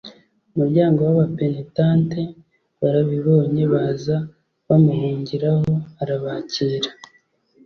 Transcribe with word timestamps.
muryango 0.57 0.99
w 1.07 1.09
abapenitente 1.13 2.21
barabibonye 2.81 3.63
baza 3.73 4.17
bamuhungiraho 4.67 5.71
arabakira 6.01 6.89